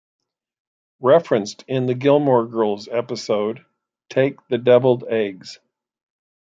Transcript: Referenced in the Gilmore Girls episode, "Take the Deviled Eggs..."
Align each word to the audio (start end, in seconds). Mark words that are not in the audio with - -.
Referenced 1.01 1.63
in 1.67 1.85
the 1.85 1.93
Gilmore 1.93 2.47
Girls 2.47 2.87
episode, 2.87 3.63
"Take 4.09 4.37
the 4.47 4.57
Deviled 4.57 5.03
Eggs..." 5.07 5.59